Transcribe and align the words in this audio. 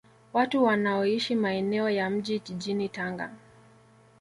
Watu 0.33 0.63
wanaoishi 0.63 1.35
maeneo 1.35 1.89
ya 1.89 2.09
Mjini 2.09 2.41
jijini 2.45 2.89
Tanga 2.89 3.29